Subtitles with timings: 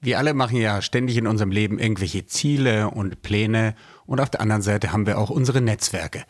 [0.00, 3.74] Wir alle machen ja ständig in unserem Leben irgendwelche Ziele und Pläne
[4.06, 6.24] und auf der anderen Seite haben wir auch unsere Netzwerke.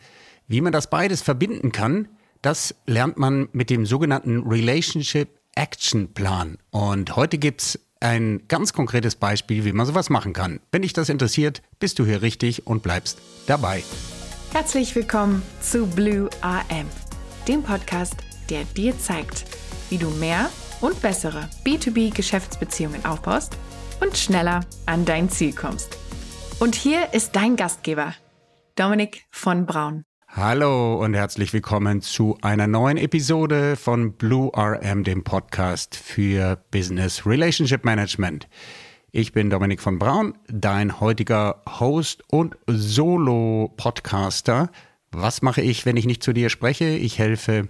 [0.47, 2.07] Wie man das beides verbinden kann,
[2.41, 6.57] das lernt man mit dem sogenannten Relationship Action Plan.
[6.71, 10.61] Und heute gibt's ein ganz konkretes Beispiel, wie man sowas machen kann.
[10.71, 13.83] Wenn dich das interessiert, bist du hier richtig und bleibst dabei.
[14.51, 16.87] Herzlich willkommen zu Blue AM,
[17.47, 18.15] dem Podcast,
[18.49, 19.45] der dir zeigt,
[19.91, 20.49] wie du mehr
[20.81, 23.57] und bessere B2B-Geschäftsbeziehungen aufbaust
[24.01, 25.97] und schneller an dein Ziel kommst.
[26.59, 28.13] Und hier ist dein Gastgeber,
[28.75, 30.03] Dominik von Braun.
[30.27, 37.25] Hallo und herzlich willkommen zu einer neuen Episode von Blue RM, dem Podcast für Business
[37.25, 38.47] Relationship Management.
[39.11, 44.69] Ich bin Dominik von Braun, dein heutiger Host und Solo-Podcaster.
[45.11, 46.89] Was mache ich, wenn ich nicht zu dir spreche?
[46.89, 47.69] Ich helfe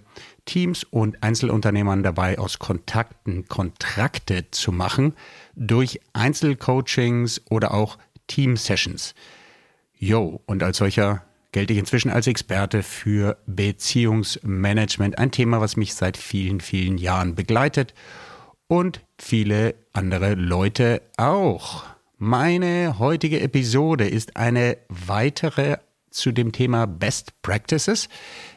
[0.49, 5.13] Teams und Einzelunternehmern dabei, aus Kontakten Kontrakte zu machen
[5.55, 9.13] durch Einzelcoachings oder auch Team-Sessions.
[9.95, 15.93] Yo, und als solcher gelte ich inzwischen als Experte für Beziehungsmanagement, ein Thema, was mich
[15.93, 17.93] seit vielen, vielen Jahren begleitet
[18.67, 21.83] und viele andere Leute auch.
[22.17, 25.77] Meine heutige Episode ist eine weitere
[26.11, 28.09] zu dem Thema Best Practices.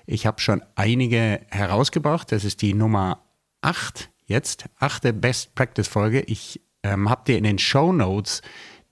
[0.06, 2.32] Ich habe schon einige herausgebracht.
[2.32, 3.22] Das ist die Nummer
[3.62, 6.20] 8 jetzt, achte Best Practice Folge.
[6.22, 8.42] Ich ähm, habe dir in den Show Notes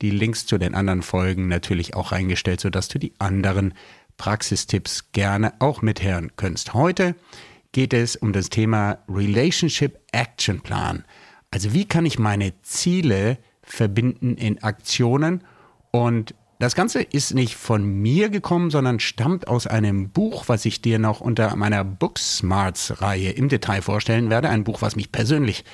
[0.02, 3.75] die Links zu den anderen Folgen natürlich auch reingestellt, sodass du die anderen
[4.17, 6.74] Praxistipps gerne auch mithören kannst.
[6.74, 7.14] Heute
[7.72, 11.05] geht es um das Thema Relationship Action Plan.
[11.50, 15.45] Also wie kann ich meine Ziele verbinden in Aktionen
[15.91, 20.83] und das Ganze ist nicht von mir gekommen, sondern stammt aus einem Buch, was ich
[20.83, 24.50] dir noch unter meiner Booksmarts-Reihe im Detail vorstellen werde.
[24.50, 25.64] Ein Buch, was mich persönlich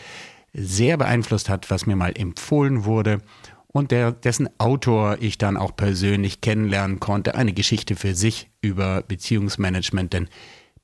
[0.54, 3.18] sehr beeinflusst hat, was mir mal empfohlen wurde
[3.66, 7.34] und der, dessen Autor ich dann auch persönlich kennenlernen konnte.
[7.34, 10.28] Eine Geschichte für sich über Beziehungsmanagement, denn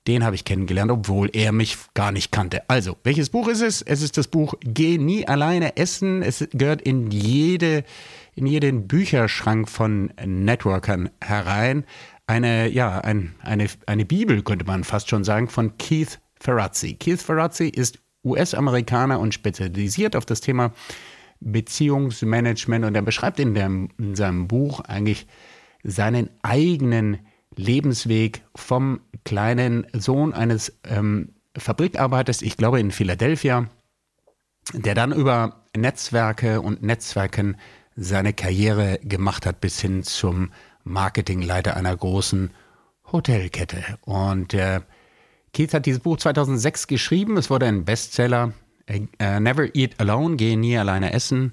[0.06, 2.68] den habe ich kennengelernt, obwohl er mich gar nicht kannte.
[2.68, 3.82] Also, welches Buch ist es?
[3.82, 6.22] Es ist das Buch Geh nie alleine essen.
[6.22, 7.84] Es gehört in jede
[8.34, 11.84] in jeden Bücherschrank von Networkern herein.
[12.26, 16.94] Eine, ja, ein, eine, eine Bibel, könnte man fast schon sagen, von Keith Ferrazzi.
[16.94, 20.72] Keith Ferrazzi ist US-Amerikaner und spezialisiert auf das Thema
[21.40, 25.26] Beziehungsmanagement und er beschreibt in, dem, in seinem Buch eigentlich
[25.82, 27.18] seinen eigenen
[27.56, 33.66] Lebensweg vom kleinen Sohn eines ähm, Fabrikarbeiters, ich glaube in Philadelphia,
[34.72, 37.56] der dann über Netzwerke und Netzwerken
[37.94, 40.52] seine Karriere gemacht hat bis hin zum
[40.84, 42.50] Marketingleiter einer großen
[43.10, 43.82] Hotelkette.
[44.02, 44.80] Und äh,
[45.52, 47.36] Keith hat dieses Buch 2006 geschrieben.
[47.36, 48.52] Es wurde ein Bestseller.
[48.86, 51.52] Äh, Never Eat Alone, gehe nie alleine essen.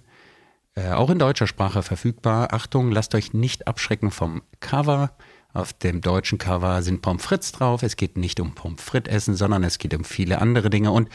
[0.76, 2.54] Äh, auch in deutscher Sprache verfügbar.
[2.54, 5.12] Achtung, lasst euch nicht abschrecken vom Cover.
[5.52, 7.82] Auf dem deutschen Cover sind Pommes frites drauf.
[7.82, 10.92] Es geht nicht um Pommes frites essen, sondern es geht um viele andere Dinge.
[10.92, 11.10] Und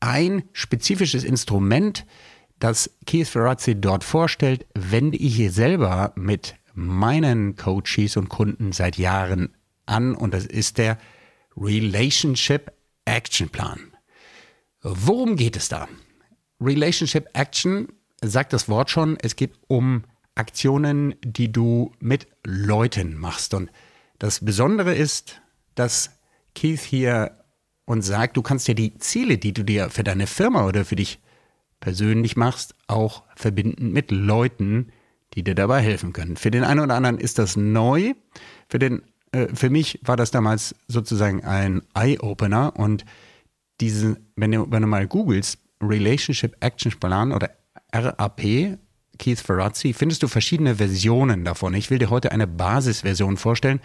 [0.00, 2.06] ein spezifisches Instrument,
[2.58, 8.96] das Keith Ferrazzi dort vorstellt, wende ich hier selber mit meinen Coaches und Kunden seit
[8.96, 10.98] Jahren an und das ist der
[11.56, 12.72] Relationship
[13.04, 13.92] Action Plan.
[14.82, 15.88] Worum geht es da?
[16.60, 17.88] Relationship Action
[18.22, 23.54] sagt das Wort schon, es geht um Aktionen, die du mit Leuten machst.
[23.54, 23.70] Und
[24.18, 25.40] das Besondere ist,
[25.74, 26.18] dass
[26.54, 27.44] Keith hier
[27.84, 30.96] uns sagt, du kannst ja die Ziele, die du dir für deine Firma oder für
[30.96, 31.20] dich
[31.80, 34.90] persönlich machst, auch verbinden mit Leuten,
[35.34, 36.36] die dir dabei helfen können.
[36.36, 38.14] Für den einen oder anderen ist das neu.
[38.68, 39.02] Für den,
[39.32, 43.04] äh, für mich war das damals sozusagen ein Eye-Opener und
[43.80, 47.50] diese, wenn du, wenn du mal googelst, Relationship Action Plan oder
[47.92, 48.78] RAP,
[49.18, 51.74] Keith Ferrazzi, findest du verschiedene Versionen davon.
[51.74, 53.80] Ich will dir heute eine Basisversion vorstellen,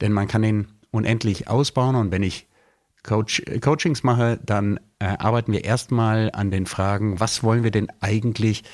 [0.00, 2.46] denn man kann den unendlich ausbauen und wenn ich
[3.02, 7.88] Coach, Coachings mache, dann äh, arbeiten wir erstmal an den Fragen, was wollen wir denn
[8.00, 8.64] eigentlich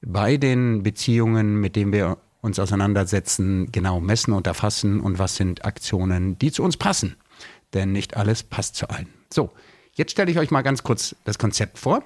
[0.00, 5.64] bei den Beziehungen, mit denen wir uns auseinandersetzen, genau messen und erfassen und was sind
[5.64, 7.16] Aktionen, die zu uns passen.
[7.74, 9.08] Denn nicht alles passt zu allen.
[9.32, 9.50] So,
[9.92, 12.02] jetzt stelle ich euch mal ganz kurz das Konzept vor.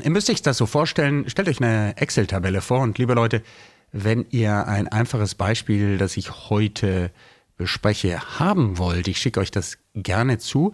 [0.00, 3.42] Ihr müsst euch das so vorstellen, stellt euch eine Excel-Tabelle vor und liebe Leute,
[3.90, 7.10] wenn ihr ein einfaches Beispiel, das ich heute
[7.56, 10.72] bespreche, haben wollt, ich schicke euch das gerne zu,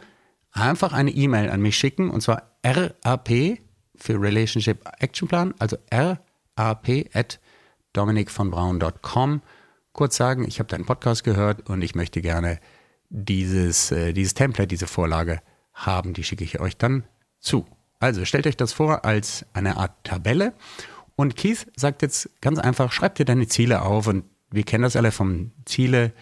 [0.52, 3.30] einfach eine E-Mail an mich schicken und zwar RAP
[3.96, 7.40] für Relationship Action Plan, also RAP at
[7.94, 9.40] dominikvonbraun.com.
[9.92, 12.60] Kurz sagen, ich habe deinen Podcast gehört und ich möchte gerne
[13.08, 15.40] dieses, äh, dieses Template, diese Vorlage
[15.72, 16.12] haben.
[16.12, 17.04] Die schicke ich euch dann
[17.38, 17.64] zu.
[18.00, 20.52] Also stellt euch das vor als eine Art Tabelle.
[21.16, 24.06] Und Keith sagt jetzt ganz einfach, schreib dir deine Ziele auf.
[24.06, 26.12] Und wir kennen das alle vom Ziele,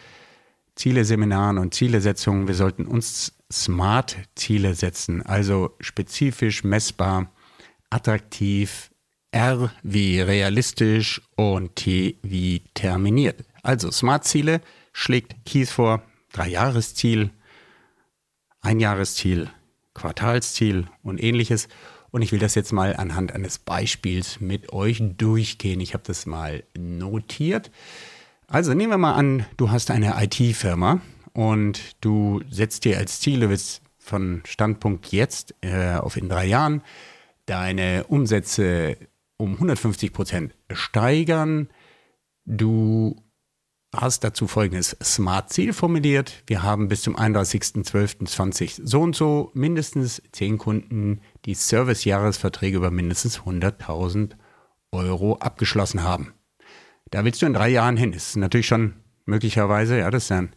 [0.75, 2.49] Ziele-Seminaren und Zielesetzungen.
[2.49, 7.31] Wir sollten uns Smart-Ziele setzen, also spezifisch, messbar,
[7.91, 8.91] attraktiv,
[9.31, 13.45] R wie realistisch und T wie terminiert.
[13.63, 14.61] Also Smart-Ziele
[14.93, 16.03] schlägt Keith vor,
[16.33, 17.31] Drei-Jahres-Ziel,
[18.63, 19.51] Ein-Jahres-Ziel,
[19.95, 21.69] Quartalsziel und ähnliches.
[22.11, 25.81] Und ich will das jetzt mal anhand eines Beispiels mit euch durchgehen.
[25.81, 27.71] Ich habe das mal notiert.
[28.47, 31.01] Also nehmen wir mal an, du hast eine IT-Firma
[31.33, 36.47] und du setzt dir als Ziel, du willst von Standpunkt jetzt äh, auf in drei
[36.47, 36.83] Jahren
[37.47, 38.97] deine Umsätze
[39.37, 41.69] um 150 Prozent steigern.
[42.45, 43.17] Du
[43.95, 46.43] hast dazu folgendes Smart-Ziel formuliert.
[46.47, 53.41] Wir haben bis zum 31.12.20 so und so mindestens 10 Kunden, die Service-Jahresverträge über mindestens
[53.41, 54.31] 100.000
[54.93, 56.33] Euro abgeschlossen haben.
[57.11, 58.13] Da willst du in drei Jahren hin.
[58.13, 58.95] Das ist natürlich schon
[59.27, 60.53] möglicherweise, ja, das ist dann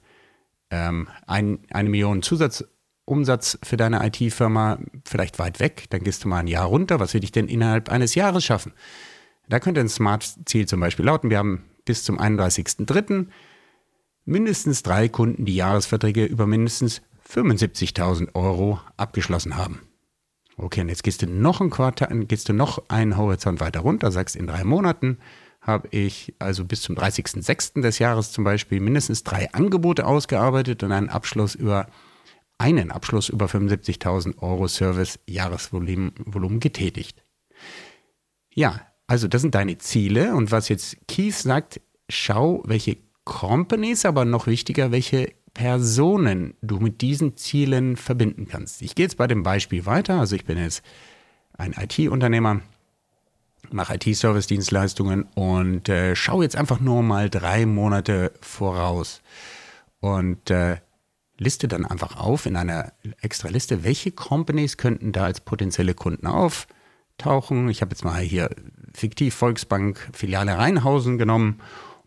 [0.71, 5.85] ähm, ein, eine Million Zusatzumsatz für deine IT-Firma vielleicht weit weg.
[5.89, 7.01] Dann gehst du mal ein Jahr runter.
[7.01, 8.71] Was will ich denn innerhalb eines Jahres schaffen?
[9.49, 13.27] Da könnte ein Smart-Ziel zum Beispiel lauten, wir haben bis zum 31.03.
[14.25, 19.81] mindestens drei Kunden, die Jahresverträge über mindestens 75.000 Euro abgeschlossen haben.
[20.57, 24.11] Okay, und jetzt gehst du noch ein Quartal, gehst du noch einen Horizont weiter runter,
[24.11, 25.17] sagst in drei Monaten
[25.59, 27.81] habe ich also bis zum 30.06.
[27.81, 31.87] des Jahres zum Beispiel mindestens drei Angebote ausgearbeitet und einen Abschluss über
[32.57, 37.23] einen Abschluss über 75.000 Euro Service Jahresvolumen Volumen getätigt.
[38.53, 44.25] Ja, also das sind deine Ziele und was jetzt Keith sagt, schau, welche Companies, aber
[44.25, 48.81] noch wichtiger, welche Personen du mit diesen Zielen verbinden kannst.
[48.81, 50.19] Ich gehe jetzt bei dem Beispiel weiter.
[50.19, 50.83] Also ich bin jetzt
[51.57, 52.61] ein IT-Unternehmer,
[53.71, 59.21] mache IT-Service-Dienstleistungen und äh, schaue jetzt einfach nur mal drei Monate voraus
[60.01, 60.77] und äh,
[61.37, 66.27] liste dann einfach auf in einer extra Liste, welche Companies könnten da als potenzielle Kunden
[66.27, 67.69] auftauchen.
[67.69, 68.49] Ich habe jetzt mal hier
[68.95, 71.61] fiktiv Volksbank Filiale Rheinhausen genommen.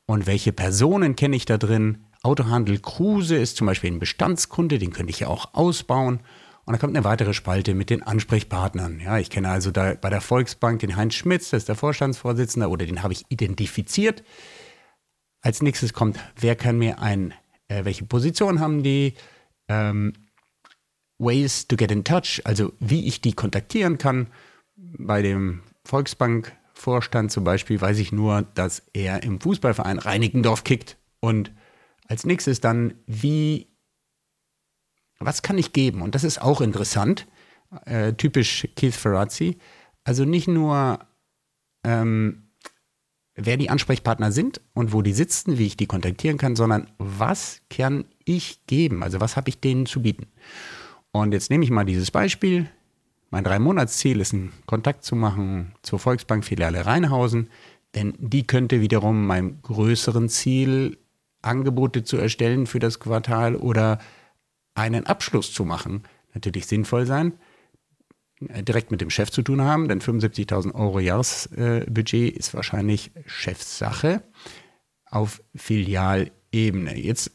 [0.07, 2.05] Und welche Personen kenne ich da drin?
[2.23, 6.21] Autohandel Kruse ist zum Beispiel ein Bestandskunde, den könnte ich ja auch ausbauen.
[6.65, 9.01] Und da kommt eine weitere Spalte mit den Ansprechpartnern.
[9.01, 12.69] Ja, ich kenne also da bei der Volksbank den Heinz Schmitz, das ist der Vorstandsvorsitzende,
[12.69, 14.23] oder den habe ich identifiziert.
[15.41, 17.33] Als nächstes kommt, wer kann mir ein,
[17.69, 19.15] äh, welche Position haben die?
[19.69, 20.13] Ähm,
[21.19, 24.27] ways to get in touch, also wie ich die kontaktieren kann.
[24.77, 30.97] Bei dem Volksbank Vorstand zum Beispiel weiß ich nur, dass er im Fußballverein Reinickendorf kickt.
[31.21, 31.53] Und
[32.07, 33.67] als nächstes dann, wie,
[35.19, 36.03] was kann ich geben?
[36.03, 37.27] Und das ist auch interessant,
[37.85, 39.59] äh, typisch Keith Ferrazzi.
[40.05, 41.01] Also nicht nur,
[41.85, 42.51] ähm,
[43.35, 47.61] wer die Ansprechpartner sind und wo die sitzen, wie ich die kontaktieren kann, sondern was
[47.71, 49.03] kann ich geben?
[49.03, 50.29] Also was habe ich denen zu bieten?
[51.11, 52.71] Und jetzt nehme ich mal dieses Beispiel.
[53.31, 57.51] Mein Drei-Monats-Ziel ist, einen Kontakt zu machen zur Volksbank-Filiale Rheinhausen,
[57.95, 60.99] denn die könnte wiederum meinem größeren Ziel,
[61.43, 63.99] Angebote zu erstellen für das Quartal oder
[64.75, 66.03] einen Abschluss zu machen,
[66.35, 67.35] natürlich sinnvoll sein.
[68.47, 74.23] Äh, direkt mit dem Chef zu tun haben, denn 75.000 Euro Jahresbudget ist wahrscheinlich Chefsache
[75.05, 76.97] auf Filialebene.
[76.99, 77.33] Jetzt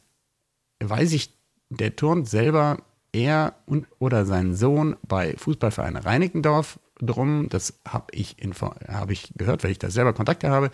[0.80, 1.38] weiß ich,
[1.70, 2.84] der turnt selber
[3.14, 7.48] er und oder sein Sohn bei Fußballverein Reinickendorf drum.
[7.50, 8.36] Das habe ich,
[8.88, 10.72] hab ich gehört, weil ich da selber Kontakte habe.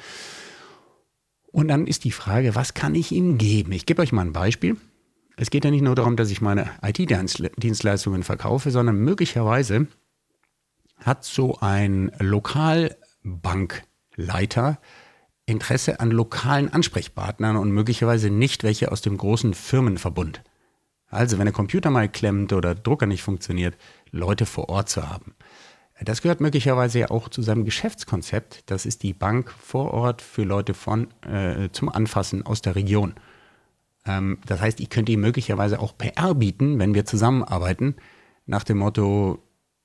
[1.51, 3.71] Und dann ist die Frage, was kann ich ihm geben?
[3.71, 4.77] Ich gebe euch mal ein Beispiel.
[5.35, 9.87] Es geht ja nicht nur darum, dass ich meine IT-Dienstleistungen verkaufe, sondern möglicherweise
[10.97, 14.79] hat so ein Lokalbankleiter
[15.45, 20.43] Interesse an lokalen Ansprechpartnern und möglicherweise nicht welche aus dem großen Firmenverbund.
[21.09, 23.75] Also, wenn der Computer mal klemmt oder Drucker nicht funktioniert,
[24.11, 25.35] Leute vor Ort zu haben.
[26.01, 28.63] Das gehört möglicherweise ja auch zu seinem Geschäftskonzept.
[28.67, 33.15] Das ist die Bank vor Ort für Leute von äh, zum Anfassen aus der Region.
[34.05, 37.95] Ähm, das heißt, ich könnte ihm möglicherweise auch PR bieten, wenn wir zusammenarbeiten,
[38.45, 39.39] nach dem Motto,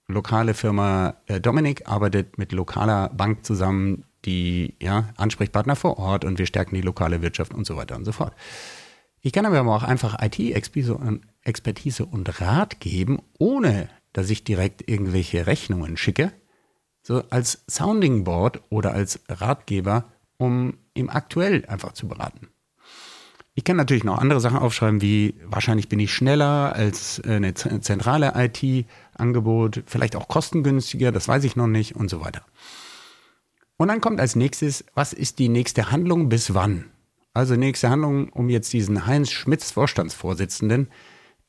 [0.07, 6.39] lokale Firma äh, Dominik arbeitet mit lokaler Bank zusammen, die ja, Ansprechpartner vor Ort und
[6.39, 8.35] wir stärken die lokale Wirtschaft und so weiter und so fort.
[9.27, 10.95] Ich kann aber auch einfach IT-Expertise
[12.05, 16.31] und Rat geben, ohne dass ich direkt irgendwelche Rechnungen schicke,
[17.01, 22.49] so als Sounding Board oder als Ratgeber, um ihm aktuell einfach zu beraten.
[23.55, 28.35] Ich kann natürlich noch andere Sachen aufschreiben, wie wahrscheinlich bin ich schneller als eine zentrale
[28.37, 32.43] IT-Angebot, vielleicht auch kostengünstiger, das weiß ich noch nicht und so weiter.
[33.79, 36.91] Und dann kommt als nächstes, was ist die nächste Handlung bis wann?
[37.35, 40.89] Also nächste Handlung, um jetzt diesen Heinz Schmitz Vorstandsvorsitzenden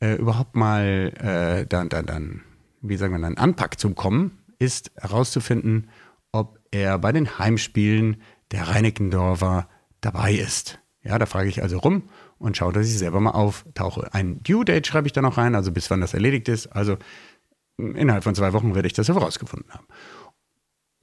[0.02, 2.42] äh, überhaupt mal äh, dann, dann, dann,
[2.82, 5.90] wie sagen wir dann, Anpack zu kommen, ist herauszufinden,
[6.32, 8.18] ob er bei den Heimspielen
[8.52, 9.70] der Reinickendorfer
[10.02, 10.80] dabei ist.
[11.04, 14.12] Ja, da frage ich also rum und schaue, dass ich selber mal auftauche.
[14.12, 16.68] Ein Due Date schreibe ich da noch rein, also bis wann das erledigt ist.
[16.68, 16.98] Also
[17.78, 19.86] innerhalb von zwei Wochen werde ich das herausgefunden haben.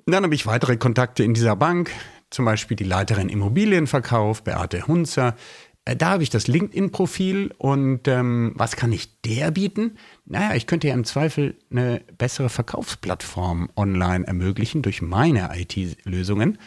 [0.07, 1.91] Dann habe ich weitere Kontakte in dieser Bank,
[2.33, 5.37] zum Beispiel die Leiterin Immobilienverkauf, Beate Hunzer.
[5.85, 9.99] Äh, da habe ich das LinkedIn-Profil und ähm, was kann ich der bieten?
[10.25, 16.59] Naja, ich könnte ja im Zweifel eine bessere Verkaufsplattform online ermöglichen durch meine IT-Lösungen,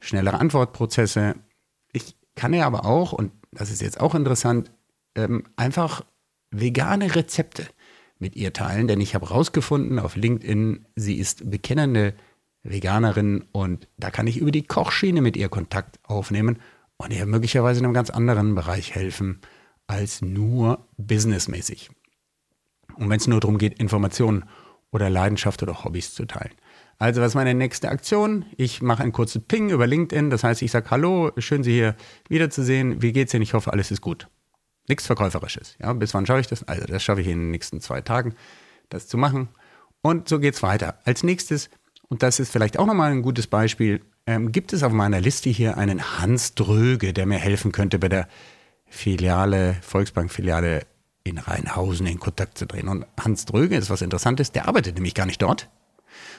[0.00, 1.34] schnellere Antwortprozesse.
[1.92, 4.70] Ich kann ja aber auch, und das ist jetzt auch interessant,
[5.14, 6.04] ähm, einfach
[6.50, 7.66] vegane Rezepte
[8.18, 12.14] mit ihr teilen, denn ich habe herausgefunden auf LinkedIn, sie ist bekennende
[12.62, 16.58] Veganerin und da kann ich über die Kochschiene mit ihr Kontakt aufnehmen
[16.96, 19.40] und ihr möglicherweise in einem ganz anderen Bereich helfen
[19.86, 21.90] als nur businessmäßig.
[22.96, 24.44] Und wenn es nur darum geht, Informationen
[24.90, 26.54] oder Leidenschaft oder Hobbys zu teilen.
[26.98, 28.44] Also was ist meine nächste Aktion?
[28.56, 30.30] Ich mache einen kurzen Ping über LinkedIn.
[30.30, 31.94] Das heißt, ich sage Hallo, schön Sie hier
[32.28, 33.00] wiederzusehen.
[33.02, 33.42] Wie geht's Ihnen?
[33.42, 34.28] Ich hoffe, alles ist gut.
[34.88, 35.76] Nichts Verkäuferisches.
[35.80, 36.66] Ja, bis wann schaffe ich das?
[36.66, 38.34] Also das schaffe ich in den nächsten zwei Tagen,
[38.88, 39.48] das zu machen.
[40.02, 40.98] Und so geht's weiter.
[41.04, 41.70] Als nächstes
[42.08, 45.50] und das ist vielleicht auch nochmal ein gutes Beispiel, ähm, gibt es auf meiner Liste
[45.50, 48.28] hier einen Hans Dröge, der mir helfen könnte, bei der
[48.86, 50.86] Filiale, Volksbank-Filiale
[51.24, 52.88] in Rheinhausen in Kontakt zu drehen.
[52.88, 55.68] Und Hans Dröge ist was Interessantes, der arbeitet nämlich gar nicht dort,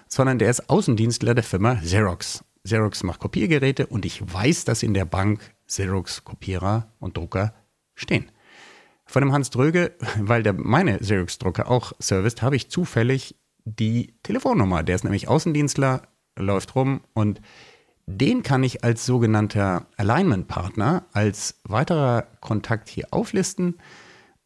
[0.07, 2.43] sondern der ist Außendienstler der Firma Xerox.
[2.63, 7.53] Xerox macht Kopiergeräte und ich weiß, dass in der Bank Xerox-Kopierer und Drucker
[7.95, 8.31] stehen.
[9.05, 13.35] Von dem Hans Dröge, weil der meine Xerox-Drucker auch serviced, habe ich zufällig
[13.65, 14.83] die Telefonnummer.
[14.83, 16.03] Der ist nämlich Außendienstler,
[16.37, 17.41] läuft rum und
[18.05, 23.77] den kann ich als sogenannter Alignment-Partner, als weiterer Kontakt hier auflisten.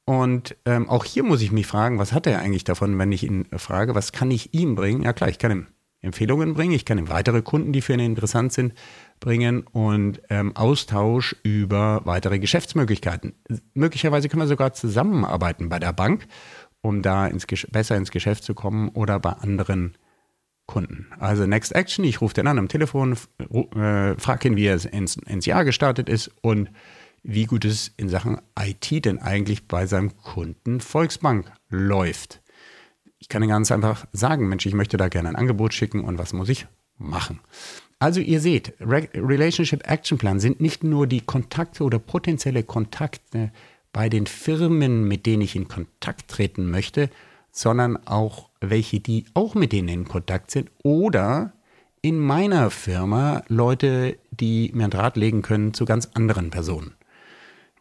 [0.05, 3.23] Und ähm, auch hier muss ich mich fragen, was hat er eigentlich davon, wenn ich
[3.23, 5.01] ihn frage, was kann ich ihm bringen?
[5.01, 5.67] Ja klar, ich kann ihm
[6.03, 8.73] Empfehlungen bringen, ich kann ihm weitere Kunden, die für ihn interessant sind,
[9.21, 13.33] bringen und ähm, Austausch über weitere Geschäftsmöglichkeiten.
[13.73, 16.27] Möglicherweise können wir sogar zusammenarbeiten bei der Bank
[16.83, 19.95] um da ins, besser ins Geschäft zu kommen oder bei anderen
[20.67, 21.07] Kunden.
[21.17, 23.13] Also Next Action, ich rufe den an am Telefon,
[23.49, 26.69] äh, frage ihn, wie er ins, ins Jahr gestartet ist und
[27.23, 32.41] wie gut es in Sachen IT denn eigentlich bei seinem Kunden Volksbank läuft.
[33.17, 36.33] Ich kann ganz einfach sagen, Mensch, ich möchte da gerne ein Angebot schicken und was
[36.33, 37.39] muss ich machen?
[37.99, 43.53] Also ihr seht, Re Relationship Action Plan sind nicht nur die Kontakte oder potenzielle Kontakte,
[43.93, 47.09] bei den Firmen, mit denen ich in Kontakt treten möchte,
[47.51, 51.53] sondern auch welche, die auch mit denen in Kontakt sind oder
[52.01, 56.95] in meiner Firma Leute, die mir einen Draht legen können zu ganz anderen Personen.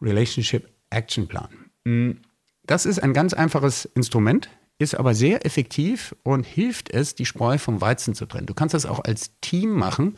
[0.00, 1.48] Relationship Action Plan.
[1.84, 2.18] Hm,
[2.64, 7.58] das ist ein ganz einfaches Instrument, ist aber sehr effektiv und hilft es, die Spreu
[7.58, 8.46] vom Weizen zu trennen.
[8.46, 10.16] Du kannst das auch als Team machen.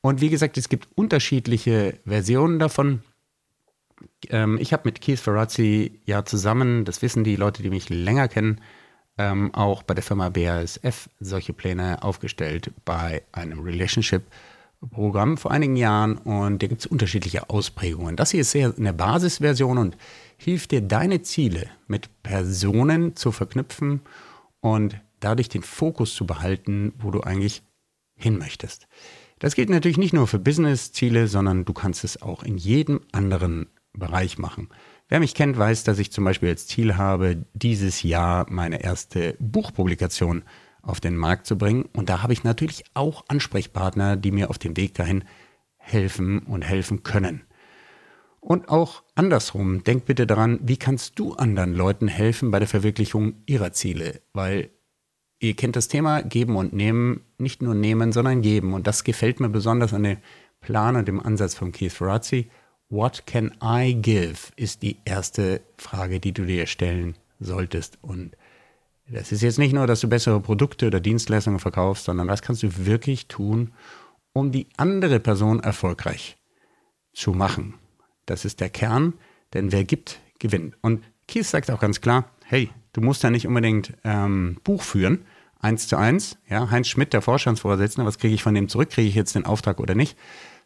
[0.00, 3.02] Und wie gesagt, es gibt unterschiedliche Versionen davon.
[4.28, 8.28] Ähm, ich habe mit Keith Ferrazzi ja zusammen, das wissen die Leute, die mich länger
[8.28, 8.60] kennen,
[9.18, 16.18] ähm, auch bei der Firma BASF solche Pläne aufgestellt bei einem Relationship-Programm vor einigen Jahren
[16.18, 18.16] und da gibt es unterschiedliche Ausprägungen.
[18.16, 19.96] Das hier ist sehr eine Basisversion und
[20.36, 24.00] hilft dir, deine Ziele mit Personen zu verknüpfen
[24.60, 27.62] und dadurch den Fokus zu behalten, wo du eigentlich
[28.16, 28.88] hin möchtest.
[29.38, 33.66] Das gilt natürlich nicht nur für Business-Ziele, sondern du kannst es auch in jedem anderen
[33.94, 34.68] Bereich machen.
[35.08, 39.36] Wer mich kennt, weiß, dass ich zum Beispiel als Ziel habe, dieses Jahr meine erste
[39.38, 40.44] Buchpublikation
[40.82, 41.84] auf den Markt zu bringen.
[41.94, 45.24] Und da habe ich natürlich auch Ansprechpartner, die mir auf dem Weg dahin
[45.76, 47.42] helfen und helfen können.
[48.40, 53.36] Und auch andersrum, denk bitte daran, wie kannst du anderen Leuten helfen bei der Verwirklichung
[53.46, 54.20] ihrer Ziele?
[54.34, 54.70] Weil
[55.38, 58.74] ihr kennt das Thema Geben und Nehmen, nicht nur nehmen, sondern geben.
[58.74, 60.18] Und das gefällt mir besonders an dem
[60.60, 62.50] Plan und dem Ansatz von Keith Ferrazzi.
[62.88, 64.52] What can I give?
[64.56, 67.98] ist die erste Frage, die du dir stellen solltest.
[68.02, 68.36] Und
[69.08, 72.62] das ist jetzt nicht nur, dass du bessere Produkte oder Dienstleistungen verkaufst, sondern was kannst
[72.62, 73.72] du wirklich tun,
[74.32, 76.36] um die andere Person erfolgreich
[77.12, 77.74] zu machen.
[78.26, 79.14] Das ist der Kern,
[79.52, 80.76] denn wer gibt, gewinnt.
[80.80, 85.24] Und Keith sagt auch ganz klar, hey, du musst ja nicht unbedingt ähm, Buch führen,
[85.60, 89.08] eins zu eins, ja, Heinz Schmidt, der Vorstandsvorsitzende, was kriege ich von dem zurück, kriege
[89.08, 90.18] ich jetzt den Auftrag oder nicht,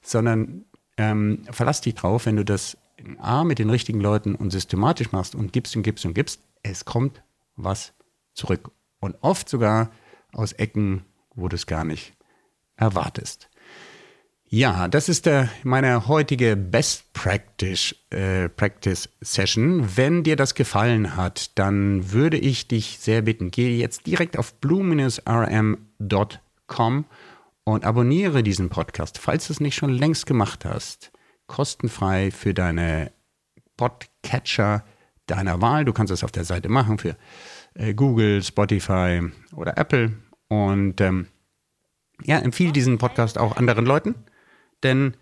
[0.02, 0.64] sondern
[0.98, 2.76] ähm, verlass dich drauf, wenn du das
[3.18, 6.84] A, mit den richtigen Leuten und systematisch machst und gibst und gibst und gibst, es
[6.84, 7.22] kommt
[7.56, 7.94] was
[8.34, 8.70] zurück.
[9.00, 9.90] Und oft sogar
[10.32, 12.12] aus Ecken, wo du es gar nicht
[12.76, 13.48] erwartest.
[14.50, 19.96] Ja, das ist der, meine heutige Best Practice, äh, Practice Session.
[19.96, 24.54] Wenn dir das gefallen hat, dann würde ich dich sehr bitten, geh jetzt direkt auf
[24.54, 25.74] blue-rm.com
[27.72, 31.12] und abonniere diesen Podcast, falls du es nicht schon längst gemacht hast.
[31.46, 33.12] Kostenfrei für deine
[33.76, 34.84] Podcatcher
[35.26, 35.84] deiner Wahl.
[35.84, 37.16] Du kannst es auf der Seite machen für
[37.74, 39.22] äh, Google, Spotify
[39.54, 40.12] oder Apple.
[40.48, 41.28] Und ähm,
[42.22, 44.14] ja, empfehle diesen Podcast auch anderen Leuten
[44.82, 45.14] denn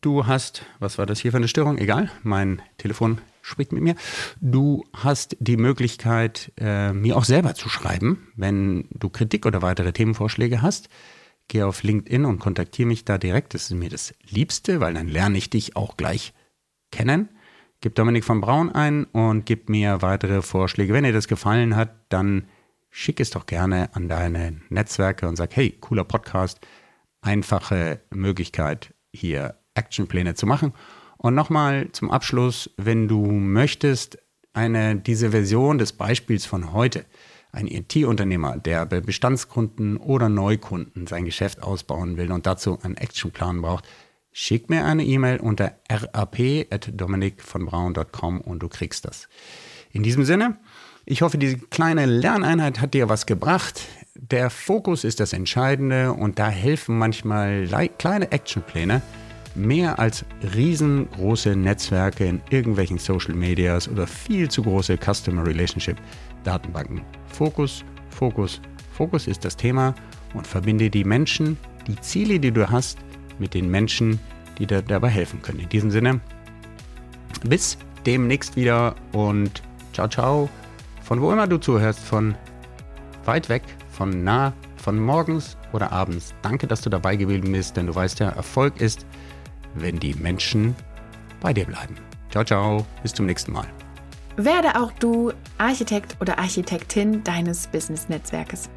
[0.00, 1.78] du hast, was war das hier für eine Störung?
[1.78, 3.94] Egal, mein Telefon spricht mit mir.
[4.40, 9.92] Du hast die Möglichkeit, äh, mir auch selber zu schreiben, wenn du Kritik oder weitere
[9.92, 10.88] Themenvorschläge hast.
[11.48, 13.54] Geh auf LinkedIn und kontaktiere mich da direkt.
[13.54, 16.34] Das ist mir das Liebste, weil dann lerne ich dich auch gleich
[16.90, 17.28] kennen.
[17.80, 20.92] Gib Dominik von Braun ein und gib mir weitere Vorschläge.
[20.92, 22.48] Wenn dir das gefallen hat, dann
[22.90, 26.60] schick es doch gerne an deine Netzwerke und sag, hey, cooler Podcast
[27.20, 30.72] einfache Möglichkeit, hier Actionpläne zu machen.
[31.18, 34.18] Und nochmal zum Abschluss, wenn du möchtest,
[34.52, 37.04] eine, diese Version des Beispiels von heute,
[37.56, 43.62] ein IT-Unternehmer, der bei Bestandskunden oder Neukunden sein Geschäft ausbauen will und dazu einen Actionplan
[43.62, 43.88] braucht,
[44.30, 49.28] schick mir eine E-Mail unter rap.dominikvonbraun.com und du kriegst das.
[49.90, 50.58] In diesem Sinne,
[51.06, 53.80] ich hoffe, diese kleine Lerneinheit hat dir was gebracht.
[54.14, 57.66] Der Fokus ist das Entscheidende und da helfen manchmal
[57.98, 59.00] kleine Actionpläne
[59.56, 65.96] mehr als riesengroße Netzwerke in irgendwelchen Social Medias oder viel zu große Customer Relationship
[66.44, 67.02] Datenbanken.
[67.26, 68.60] Fokus, Fokus,
[68.92, 69.94] Fokus ist das Thema
[70.34, 72.98] und verbinde die Menschen, die Ziele, die du hast,
[73.38, 74.18] mit den Menschen,
[74.58, 75.60] die dir dabei helfen können.
[75.60, 76.20] In diesem Sinne,
[77.44, 80.48] bis demnächst wieder und ciao, ciao.
[81.02, 82.34] Von wo immer du zuhörst, von
[83.24, 83.62] weit weg
[83.96, 86.34] von nah, von morgens oder abends.
[86.42, 89.06] Danke, dass du dabei gewesen bist, denn du weißt ja, Erfolg ist,
[89.78, 90.74] wenn die Menschen
[91.40, 91.96] bei dir bleiben.
[92.30, 93.66] Ciao, ciao, bis zum nächsten Mal.
[94.36, 98.68] Werde auch du Architekt oder Architektin deines Business-Netzwerkes.